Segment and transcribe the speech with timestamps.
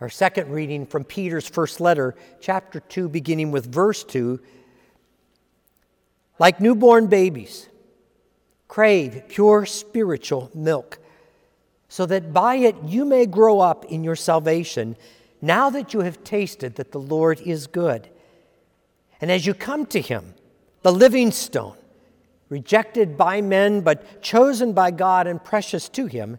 [0.00, 4.38] Our second reading from Peter's first letter, chapter 2, beginning with verse 2
[6.38, 7.68] Like newborn babies,
[8.68, 11.00] crave pure spiritual milk,
[11.88, 14.96] so that by it you may grow up in your salvation,
[15.42, 18.08] now that you have tasted that the Lord is good.
[19.20, 20.34] And as you come to him,
[20.82, 21.76] the living stone,
[22.48, 26.38] rejected by men but chosen by God and precious to him,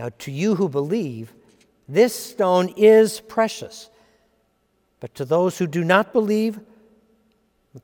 [0.00, 1.34] Now, to you who believe,
[1.86, 3.90] this stone is precious.
[4.98, 6.58] But to those who do not believe,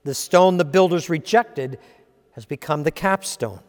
[0.02, 1.78] the stone the builders rejected
[2.32, 3.60] has become the capstone,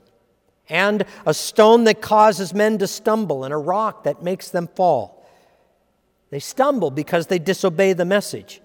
[0.69, 5.29] and a stone that causes men to stumble, and a rock that makes them fall.
[6.29, 8.61] They stumble because they disobey the message,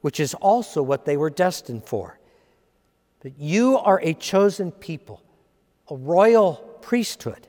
[0.00, 2.18] which is also what they were destined for.
[3.20, 5.22] But you are a chosen people,
[5.90, 7.48] a royal priesthood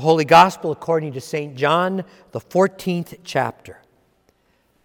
[0.00, 1.54] The Holy Gospel according to St.
[1.54, 3.82] John, the 14th chapter.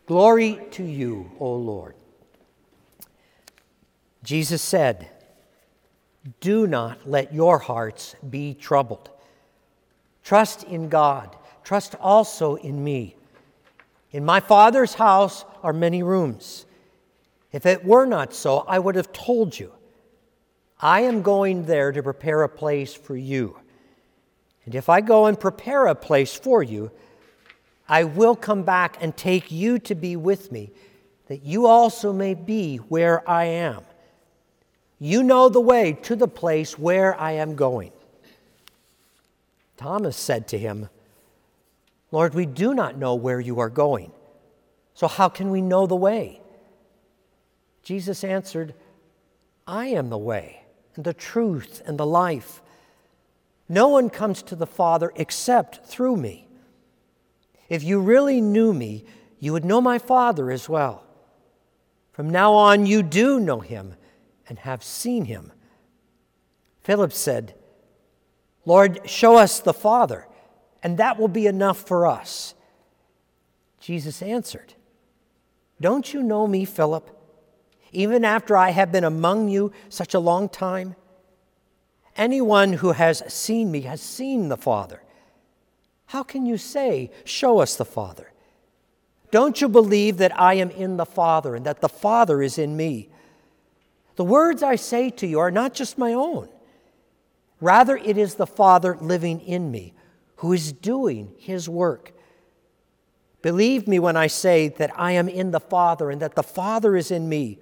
[0.08, 1.96] Glory to you, O Lord.
[4.26, 5.10] Jesus said,
[6.42, 9.10] Do not let your hearts be troubled.
[10.22, 11.34] Trust in God,
[11.64, 13.16] trust also in me.
[14.12, 16.66] In my Father's house are many rooms.
[17.54, 19.72] If it were not so, I would have told you.
[20.82, 23.58] I am going there to prepare a place for you.
[24.66, 26.92] And if I go and prepare a place for you,
[27.88, 30.72] I will come back and take you to be with me,
[31.28, 33.84] that you also may be where I am.
[35.00, 37.92] You know the way to the place where I am going.
[39.78, 40.90] Thomas said to him,
[42.12, 44.12] Lord, we do not know where you are going,
[44.94, 46.42] so how can we know the way?
[47.84, 48.74] Jesus answered,
[49.68, 50.64] I am the way,
[50.96, 52.62] and the truth, and the life.
[53.68, 56.48] No one comes to the Father except through me.
[57.68, 59.06] If you really knew me,
[59.40, 61.04] you would know my Father as well.
[62.12, 63.96] From now on, you do know him
[64.48, 65.52] and have seen him.
[66.82, 67.56] Philip said,
[68.66, 70.28] Lord, show us the Father,
[70.82, 72.54] and that will be enough for us.
[73.80, 74.74] Jesus answered,
[75.82, 77.10] Don't you know me, Philip,
[77.92, 80.96] even after I have been among you such a long time?
[82.16, 85.02] Anyone who has seen me has seen the Father.
[86.08, 88.32] How can you say, Show us the Father?
[89.32, 92.78] Don't you believe that I am in the Father and that the Father is in
[92.78, 93.10] me?
[94.16, 96.48] The words I say to you are not just my own.
[97.60, 99.94] Rather, it is the Father living in me
[100.38, 102.14] who is doing his work.
[103.42, 106.96] Believe me when I say that I am in the Father and that the Father
[106.96, 107.60] is in me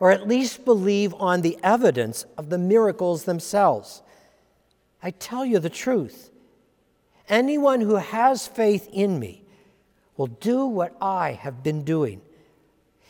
[0.00, 4.02] or at least believe on the evidence of the miracles themselves.
[5.02, 6.30] I tell you the truth.
[7.28, 9.44] Anyone who has faith in me
[10.16, 12.22] will do what I have been doing.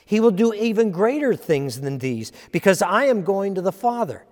[0.05, 4.25] He will do even greater things than these because I am going to the Father.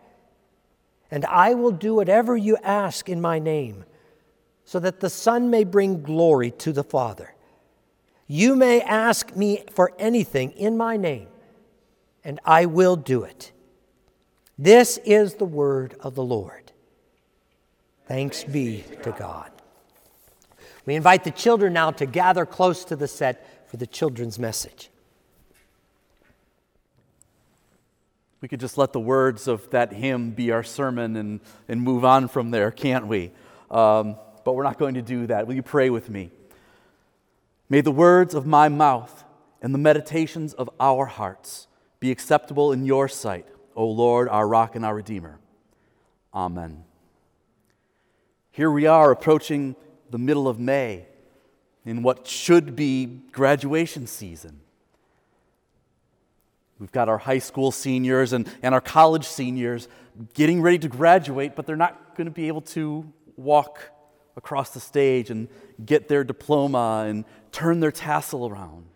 [1.11, 3.85] And I will do whatever you ask in my name
[4.65, 7.35] so that the Son may bring glory to the Father.
[8.27, 11.29] You may ask me for anything in my name
[12.29, 13.53] and I will do it.
[14.59, 16.73] This is the word of the Lord.
[18.07, 19.51] Thanks be to God.
[20.85, 24.91] We invite the children now to gather close to the set for the children's message.
[28.43, 32.05] We could just let the words of that hymn be our sermon and, and move
[32.05, 33.33] on from there, can't we?
[33.71, 35.47] Um, but we're not going to do that.
[35.47, 36.31] Will you pray with me?
[37.71, 39.25] May the words of my mouth
[39.63, 41.69] and the meditations of our hearts
[42.01, 45.39] be acceptable in your sight, O Lord, our rock and our redeemer.
[46.35, 46.85] Amen.
[48.51, 49.77] Here we are approaching
[50.11, 51.07] the middle of May,
[51.85, 54.61] in what should be graduation season.
[56.79, 59.89] We've got our high school seniors and, and our college seniors
[60.35, 63.81] getting ready to graduate, but they're not going to be able to walk
[64.37, 65.49] across the stage and
[65.85, 68.87] get their diploma and turn their tassel around.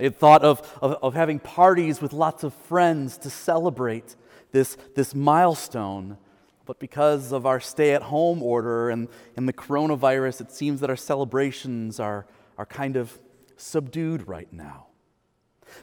[0.00, 4.16] They had thought of, of, of having parties with lots of friends to celebrate
[4.50, 6.16] this, this milestone.
[6.64, 10.88] But because of our stay at home order and, and the coronavirus, it seems that
[10.88, 12.24] our celebrations are,
[12.56, 13.20] are kind of
[13.58, 14.86] subdued right now.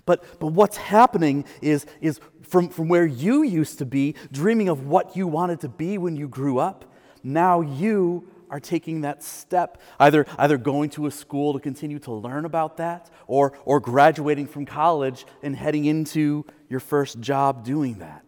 [0.08, 4.88] But, but what's happening is, is from, from where you used to be, dreaming of
[4.88, 6.92] what you wanted to be when you grew up,
[7.22, 12.14] now you are taking that step, either, either going to a school to continue to
[12.14, 18.00] learn about that, or, or graduating from college and heading into your first job doing
[18.00, 18.24] that.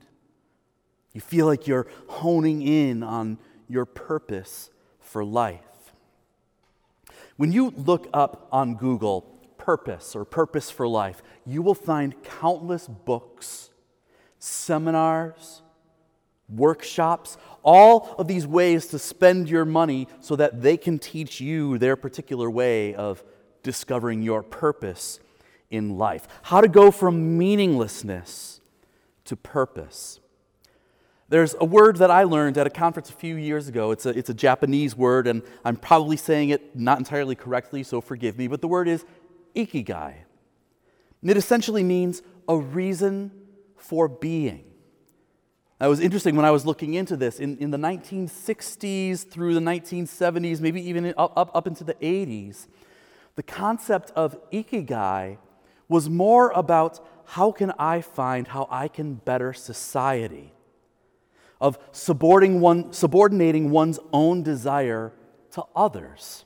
[1.14, 3.38] You feel like you're honing in on
[3.68, 4.70] your purpose
[5.00, 5.60] for life.
[7.38, 9.22] When you look up on Google
[9.58, 13.70] purpose or purpose for life, you will find countless books,
[14.40, 15.62] seminars,
[16.50, 21.78] workshops, all of these ways to spend your money so that they can teach you
[21.78, 23.24] their particular way of
[23.64, 25.20] discovering your purpose
[25.70, 26.28] in life.
[26.44, 28.62] How to go from meaninglessness
[29.26, 30.20] to purpose.
[31.28, 33.92] There's a word that I learned at a conference a few years ago.
[33.92, 38.02] It's a, it's a Japanese word, and I'm probably saying it not entirely correctly, so
[38.02, 39.06] forgive me, but the word is
[39.56, 40.16] ikigai.
[41.22, 43.32] And It essentially means a reason
[43.78, 44.69] for being.
[45.80, 47.40] That was interesting when I was looking into this.
[47.40, 52.68] In, in the 1960s through the 1970s, maybe even up, up, up into the 80s,
[53.36, 55.38] the concept of ikigai
[55.88, 60.52] was more about how can I find how I can better society,
[61.62, 65.14] of subordinating, one, subordinating one's own desire
[65.52, 66.44] to others,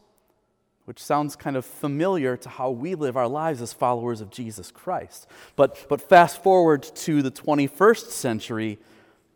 [0.85, 4.69] which sounds kind of familiar to how we live our lives as followers of Jesus
[4.69, 5.25] Christ.
[5.56, 8.77] But, but fast forward to the 21st century,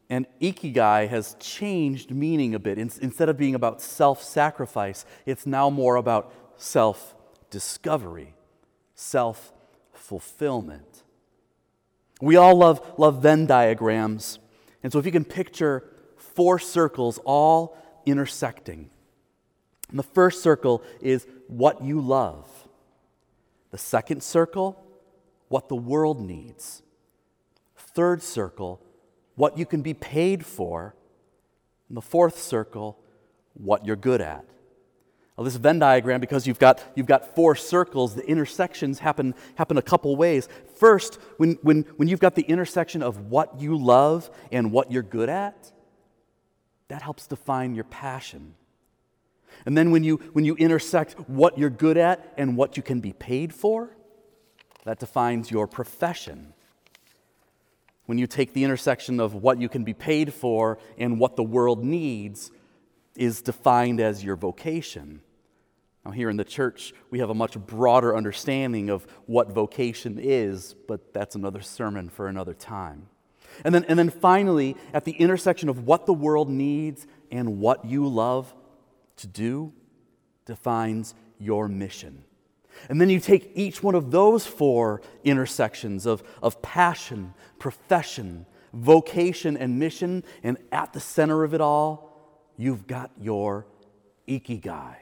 [0.10, 2.78] and ikigai has changed meaning a bit.
[2.78, 7.16] Instead of being about self sacrifice, it's now more about self
[7.50, 8.34] discovery,
[8.96, 9.52] self
[9.94, 11.04] fulfillment.
[12.22, 14.40] We all love, love Venn diagrams.
[14.82, 15.84] And so if you can picture
[16.18, 18.90] four circles all intersecting,
[19.90, 22.48] and the first circle is what you love.
[23.72, 24.82] The second circle,
[25.48, 26.82] what the world needs.
[27.76, 28.82] Third circle,
[29.38, 30.94] what you can be paid for.
[31.88, 33.00] And the fourth circle,
[33.54, 34.44] what you're good at.
[35.38, 39.78] Now, this Venn diagram, because you've got, you've got four circles, the intersections happen, happen
[39.78, 40.50] a couple ways.
[40.78, 45.04] First, when, when, when you've got the intersection of what you love and what you're
[45.04, 45.72] good at,
[46.88, 48.56] that helps define your passion.
[49.66, 53.00] And then when you, when you intersect what you're good at and what you can
[53.00, 53.96] be paid for,
[54.86, 56.54] that defines your profession
[58.08, 61.44] when you take the intersection of what you can be paid for and what the
[61.44, 62.52] world needs,
[63.16, 65.22] is defined as your vocation.
[66.06, 70.74] Now, here in the church, we have a much broader understanding of what vocation is,
[70.88, 73.08] but that's another sermon for another time.
[73.66, 77.86] And then, and then finally, at the intersection of what the world needs and what
[77.86, 78.54] you love
[79.18, 79.74] to do,
[80.46, 82.24] defines your mission.
[82.90, 89.58] And then you take each one of those four intersections of, of passion, profession, vocation,
[89.58, 93.66] and mission, and at the center of it all, you've got your
[94.28, 94.96] ikigai.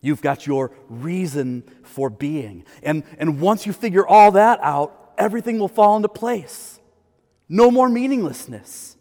[0.00, 2.64] You've got your reason for being.
[2.82, 6.80] And, and once you figure all that out, everything will fall into place.
[7.48, 8.96] No more meaninglessness,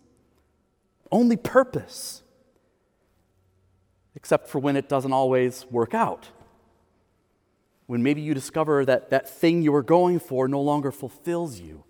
[1.12, 2.22] only purpose.
[4.14, 6.30] Except for when it doesn't always work out
[7.92, 11.84] when maybe you discover that that thing you were going for no longer fulfills you.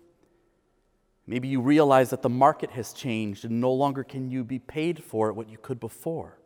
[1.28, 5.04] Maybe you realize that the market has changed and no longer can you be paid
[5.04, 6.36] for it what you could before.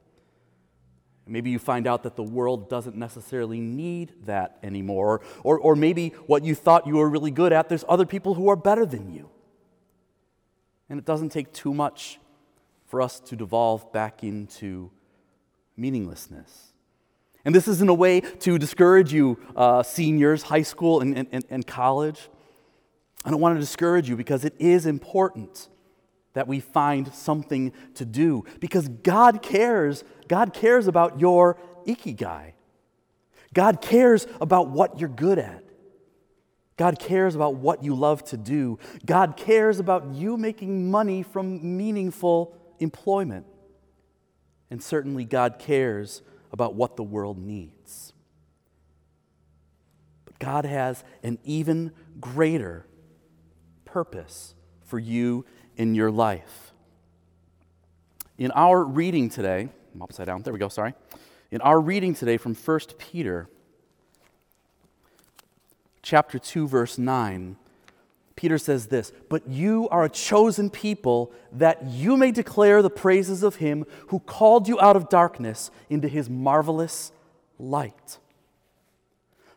[1.26, 5.22] Maybe you find out that the world doesn't necessarily need that anymore.
[5.42, 8.50] Or, or maybe what you thought you were really good at, there's other people who
[8.50, 9.30] are better than you.
[10.90, 12.20] And it doesn't take too much
[12.88, 14.90] for us to devolve back into
[15.78, 16.74] meaninglessness.
[17.46, 21.64] And this isn't a way to discourage you, uh, seniors, high school, and, and, and
[21.64, 22.28] college.
[23.24, 25.68] I don't want to discourage you because it is important
[26.32, 30.02] that we find something to do because God cares.
[30.26, 32.54] God cares about your ikigai.
[33.54, 35.62] God cares about what you're good at.
[36.76, 38.80] God cares about what you love to do.
[39.06, 43.46] God cares about you making money from meaningful employment.
[44.68, 46.22] And certainly, God cares
[46.52, 48.12] about what the world needs.
[50.24, 52.86] But God has an even greater
[53.84, 55.44] purpose for you
[55.76, 56.72] in your life.
[58.38, 60.94] In our reading today, I'm upside down, there we go, sorry.
[61.50, 63.48] In our reading today from 1 Peter,
[66.02, 67.56] chapter 2, verse 9,
[68.36, 73.42] Peter says this But you are a chosen people that you may declare the praises
[73.42, 77.12] of him who called you out of darkness into his marvelous
[77.58, 78.18] light.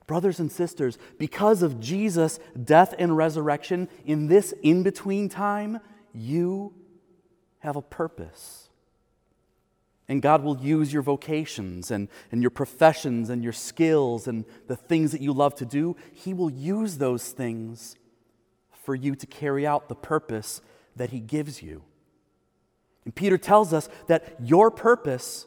[0.07, 5.79] Brothers and sisters, because of Jesus' death and resurrection, in this in between time,
[6.13, 6.74] you
[7.59, 8.69] have a purpose.
[10.07, 14.75] And God will use your vocations and, and your professions and your skills and the
[14.75, 15.95] things that you love to do.
[16.12, 17.95] He will use those things
[18.89, 20.63] for you to carry out the purpose
[20.96, 21.84] that He gives you.
[23.05, 25.46] And Peter tells us that your purpose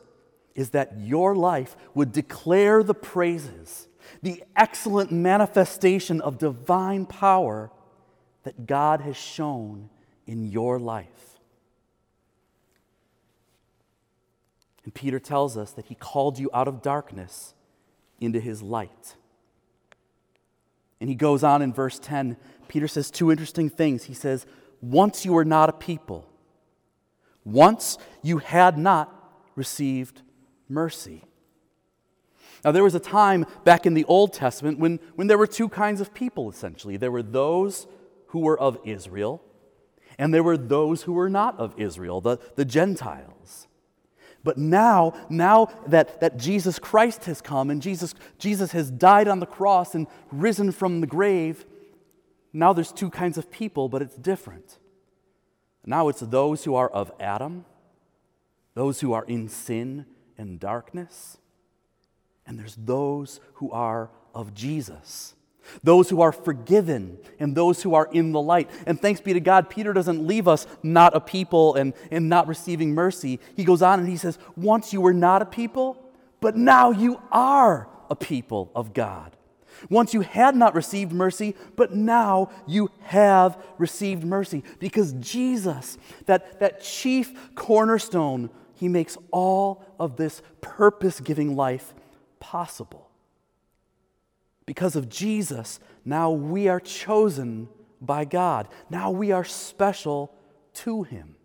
[0.55, 3.89] is that your life would declare the praises,
[4.23, 7.73] the excellent manifestation of divine power
[8.45, 9.91] that God has shown
[10.25, 11.41] in your life.
[14.85, 17.55] And Peter tells us that he called you out of darkness
[18.21, 19.17] into his light.
[21.03, 22.37] And he goes on in verse 10,
[22.73, 24.05] Peter says two interesting things.
[24.05, 24.47] He says,
[24.81, 26.27] Once you were not a people,
[27.45, 29.13] once you had not
[29.55, 30.23] received
[30.71, 31.23] mercy.
[32.65, 35.69] Now, there was a time back in the Old Testament when, when there were two
[35.69, 36.97] kinds of people, essentially.
[36.97, 37.87] There were those
[38.29, 39.43] who were of Israel,
[40.17, 43.69] and there were those who were not of Israel, the, the Gentiles.
[44.45, 49.41] But now, now that, that Jesus Christ has come and Jesus, Jesus has died on
[49.41, 51.67] the cross and risen from the grave,
[52.53, 54.79] now there's two kinds of people, but it's different.
[55.85, 57.65] Now it's those who are of Adam,
[58.75, 60.07] those who are in sin
[60.39, 61.39] and darkness,
[62.47, 65.35] and there's those who are of Jesus.
[65.85, 68.69] Those who are forgiven and those who are in the light.
[68.85, 72.49] And thanks be to God, Peter doesn't leave us not a people and, and not
[72.49, 73.39] receiving mercy.
[73.57, 76.03] He goes on and he says, Once you were not a people,
[76.41, 79.37] but now you are a people of God.
[79.91, 84.63] Once you had not received mercy, but now you have received mercy.
[84.79, 91.95] Because Jesus, that, that chief cornerstone, he makes all of this purpose giving life
[92.41, 93.11] possible.
[94.67, 97.69] Because of Jesus, now we are chosen
[98.01, 98.69] by God.
[98.91, 100.35] Now we are special
[100.75, 101.37] to Him.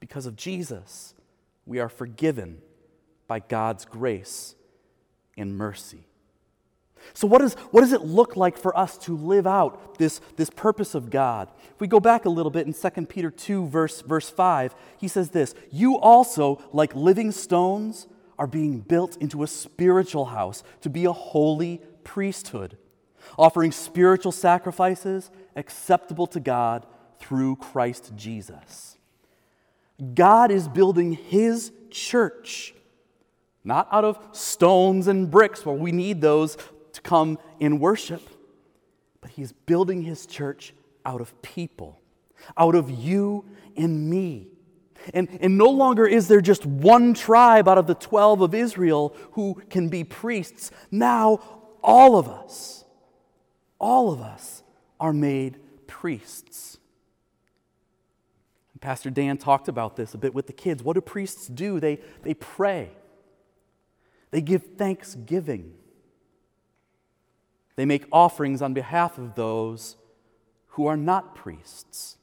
[0.00, 1.14] Because of Jesus,
[1.66, 2.62] we are forgiven
[3.26, 4.54] by God's grace
[5.36, 6.04] and mercy.
[7.14, 10.50] So, what, is, what does it look like for us to live out this, this
[10.50, 11.50] purpose of God?
[11.74, 15.08] If we go back a little bit in 2 Peter 2, verse, verse 5, he
[15.08, 18.06] says this You also, like living stones,
[18.38, 22.78] are being built into a spiritual house to be a holy priesthood,
[23.38, 26.86] offering spiritual sacrifices acceptable to God
[27.18, 28.96] through Christ Jesus.
[30.14, 32.74] God is building his church,
[33.62, 36.56] not out of stones and bricks, where we need those
[37.02, 38.28] to come in worship,
[39.20, 42.00] but he's building his church out of people,
[42.56, 43.44] out of you
[43.76, 44.48] and me
[45.14, 49.16] and, and no longer is there just one tribe out of the 12 of Israel
[49.32, 50.70] who can be priests.
[50.90, 51.40] Now,
[51.82, 52.84] all of us,
[53.78, 54.62] all of us
[54.98, 56.78] are made priests.
[58.80, 60.82] Pastor Dan talked about this a bit with the kids.
[60.82, 61.80] What do priests do?
[61.80, 62.90] They, they pray,
[64.30, 65.74] they give thanksgiving,
[67.80, 69.96] they make offerings on behalf of those
[70.68, 72.18] who are not priests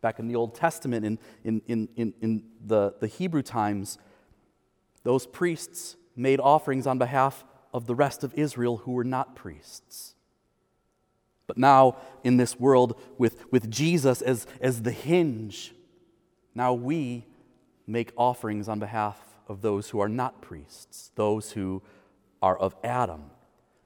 [0.00, 3.96] back in the Old Testament, in, in, in, in, in the, the Hebrew times,
[5.04, 10.16] those priests made offerings on behalf of the rest of Israel who were not priests.
[11.46, 15.72] But now, in this world, with, with Jesus as, as the hinge,
[16.56, 17.24] now we
[17.86, 21.82] make offerings on behalf of those who are not priests, those who
[22.42, 23.30] are of Adam,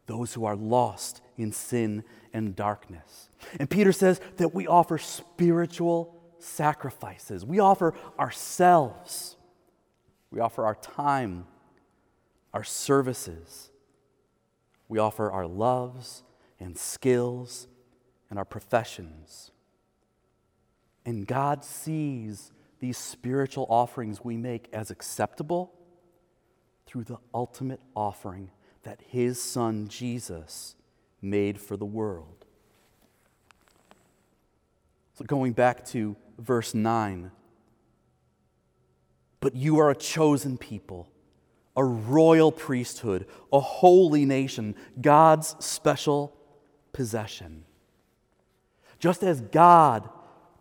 [0.09, 3.29] those who are lost in sin and darkness.
[3.61, 7.45] And Peter says that we offer spiritual sacrifices.
[7.45, 9.37] We offer ourselves,
[10.31, 11.47] we offer our time,
[12.53, 13.71] our services,
[14.89, 16.25] we offer our loves
[16.59, 17.69] and skills
[18.31, 19.53] and our professions.
[21.05, 22.51] And God sees
[22.81, 25.73] these spiritual offerings we make as acceptable
[26.87, 28.51] through the ultimate offering
[28.83, 30.75] that His Son Jesus
[31.21, 32.45] made for the world.
[35.15, 37.33] So, going back to verse 9,
[39.41, 41.09] but you are a chosen people,
[41.77, 46.37] a royal priesthood, a holy nation, God's special
[46.93, 47.65] possession.
[48.99, 50.09] Just as God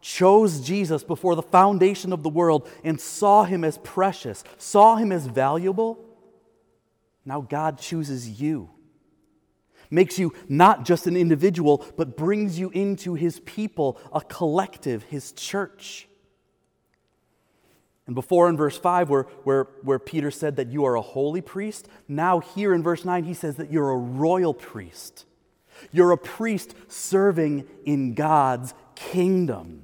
[0.01, 5.11] chose Jesus before the foundation of the world and saw him as precious, saw him
[5.11, 5.99] as valuable,
[7.27, 8.69] now God chooses you.
[9.91, 15.33] Makes you not just an individual, but brings you into his people, a collective, his
[15.33, 16.07] church.
[18.05, 21.41] And before in verse 5, where, where, where Peter said that you are a holy
[21.41, 25.25] priest, now here in verse 9, he says that you're a royal priest.
[25.91, 29.83] You're a priest serving in God's kingdom.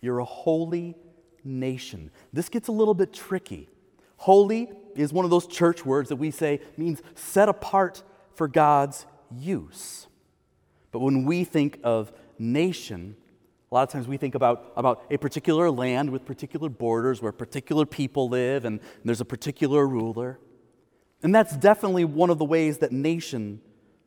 [0.00, 0.94] You're a holy
[1.42, 2.12] nation.
[2.32, 3.68] This gets a little bit tricky.
[4.16, 8.02] Holy is one of those church words that we say means set apart
[8.34, 10.06] for God's use.
[10.92, 13.16] But when we think of nation,
[13.70, 17.32] a lot of times we think about, about a particular land with particular borders where
[17.32, 20.38] particular people live and there's a particular ruler.
[21.22, 23.60] And that's definitely one of the ways that nation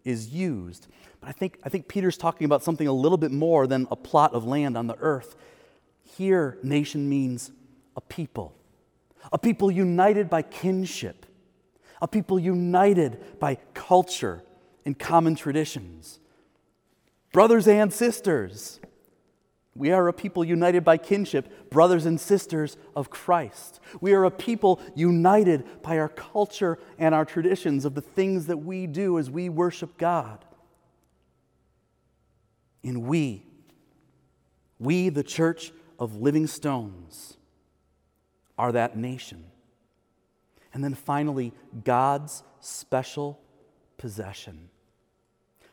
[0.06, 0.88] is used.
[1.20, 3.96] But I think, I think Peter's talking about something a little bit more than a
[3.96, 5.36] plot of land on the earth.
[6.16, 7.52] Here, nation means
[7.98, 8.54] a people,
[9.32, 11.26] a people united by kinship,
[12.02, 14.44] a people united by culture
[14.86, 16.20] and common traditions.
[17.32, 18.80] Brothers and sisters,
[19.78, 23.80] we are a people united by kinship, brothers and sisters of Christ.
[24.02, 28.58] We are a people united by our culture and our traditions of the things that
[28.58, 30.44] we do as we worship God.
[32.84, 33.46] And we,
[34.80, 37.37] we, the church of living stones,
[38.58, 39.46] are that nation.
[40.74, 43.40] And then finally, God's special
[43.98, 44.70] possession.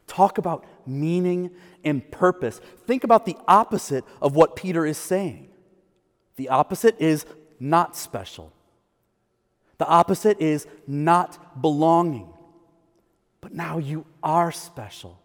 [0.06, 1.50] Talk about meaning
[1.82, 2.60] and purpose.
[2.86, 5.48] Think about the opposite of what Peter is saying.
[6.36, 7.24] The opposite is
[7.58, 8.52] not special.
[9.78, 12.28] The opposite is not belonging.
[13.40, 15.20] But now you are special.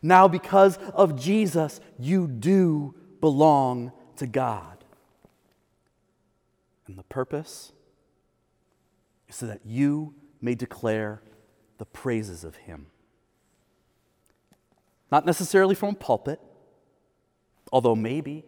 [0.00, 4.71] Now, because of Jesus, you do belong to God.
[6.92, 7.72] And the purpose
[9.26, 11.22] is so that you may declare
[11.78, 12.88] the praises of Him.
[15.10, 16.38] Not necessarily from a pulpit,
[17.72, 18.44] although maybe.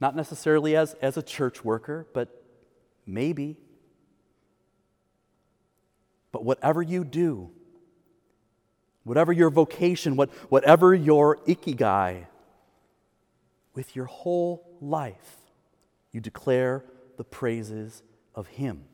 [0.00, 2.42] Not necessarily as, as a church worker, but
[3.06, 3.58] maybe.
[6.32, 7.52] But whatever you do,
[9.04, 12.26] whatever your vocation, what, whatever your ikigai,
[13.72, 15.45] with your whole life,
[16.16, 16.82] you declare
[17.18, 18.02] the praises
[18.34, 18.84] of Him.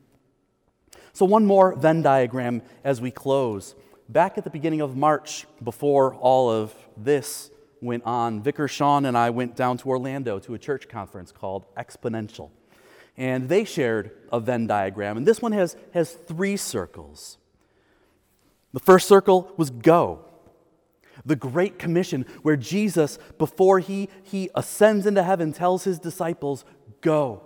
[1.13, 3.75] So, one more Venn diagram as we close.
[4.09, 7.49] Back at the beginning of March, before all of this
[7.81, 11.65] went on, Vicar Sean and I went down to Orlando to a church conference called
[11.77, 12.49] Exponential.
[13.15, 17.37] And they shared a Venn diagram, and this one has, has three circles.
[18.73, 20.25] The first circle was go,
[21.25, 26.65] the Great Commission, where Jesus, before he, he ascends into heaven, tells his disciples,
[27.03, 27.43] Go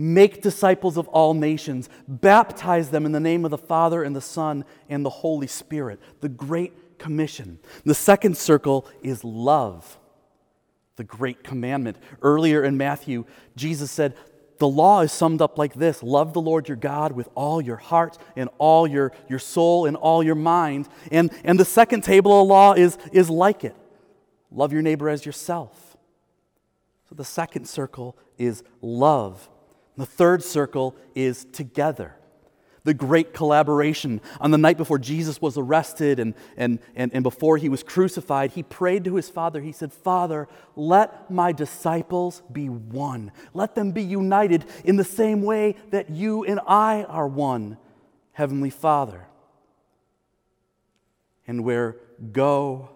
[0.00, 4.20] Make disciples of all nations, baptize them in the name of the Father and the
[4.20, 5.98] Son and the Holy Spirit.
[6.20, 7.58] The Great Commission.
[7.84, 9.98] The second circle is love,
[10.94, 11.96] the Great Commandment.
[12.22, 13.24] Earlier in Matthew,
[13.56, 14.14] Jesus said,
[14.58, 17.76] the law is summed up like this love the Lord your God with all your
[17.76, 20.88] heart and all your, your soul and all your mind.
[21.10, 23.74] And, and the second table of law is, is like it
[24.52, 25.87] love your neighbor as yourself.
[27.08, 29.48] So the second circle is love.
[29.96, 32.14] The third circle is together.
[32.84, 34.20] The great collaboration.
[34.40, 38.52] On the night before Jesus was arrested and, and, and, and before he was crucified,
[38.52, 39.60] he prayed to his Father.
[39.60, 43.32] He said, Father, let my disciples be one.
[43.54, 47.78] Let them be united in the same way that you and I are one,
[48.32, 49.26] Heavenly Father.
[51.46, 51.96] And where
[52.32, 52.90] go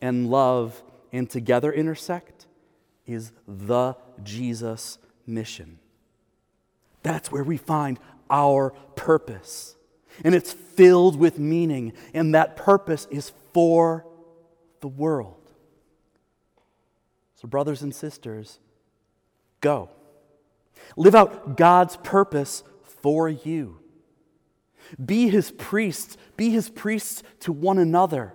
[0.00, 2.37] and love and together intersect
[3.08, 5.78] is the Jesus mission.
[7.02, 7.98] That's where we find
[8.30, 9.74] our purpose.
[10.22, 14.06] And it's filled with meaning, and that purpose is for
[14.80, 15.34] the world.
[17.36, 18.58] So, brothers and sisters,
[19.60, 19.90] go.
[20.96, 23.78] Live out God's purpose for you.
[25.04, 26.16] Be his priests.
[26.36, 28.34] Be his priests to one another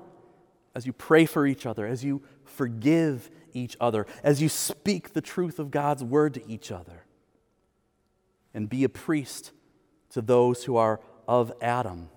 [0.76, 2.22] as you pray for each other, as you
[2.54, 7.06] forgive each other, as you speak the truth of God's word to each other
[8.54, 9.52] and be a priest
[10.12, 12.10] to those who are of Adam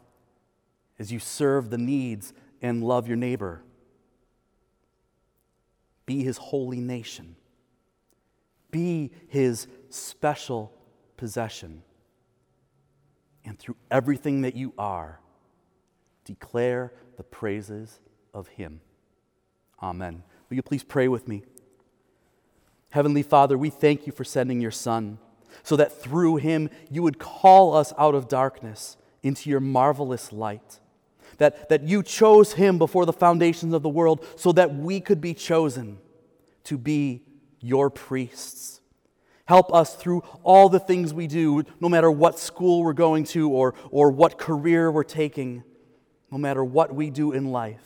[0.98, 3.62] as you serve the needs and love your neighbor.
[6.06, 7.36] Be his holy nation.
[8.70, 10.72] Be his special
[11.16, 11.82] possession.
[13.46, 15.20] and through everything that you are,
[16.24, 18.00] declare the praises
[18.34, 18.80] of Him.
[19.82, 20.22] Amen.
[20.48, 21.42] Will you please pray with me?
[22.90, 25.18] Heavenly Father, we thank you for sending your Son
[25.62, 30.80] so that through him you would call us out of darkness into your marvelous light.
[31.38, 35.20] That, that you chose him before the foundations of the world so that we could
[35.20, 35.98] be chosen
[36.64, 37.22] to be
[37.60, 38.80] your priests.
[39.44, 43.50] Help us through all the things we do, no matter what school we're going to
[43.50, 45.62] or, or what career we're taking,
[46.30, 47.84] no matter what we do in life,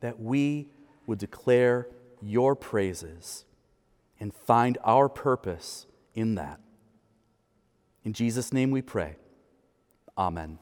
[0.00, 0.68] that we
[1.12, 1.88] would declare
[2.22, 3.44] your praises
[4.18, 6.58] and find our purpose in that.
[8.02, 9.16] In Jesus' name we pray.
[10.16, 10.58] Amen.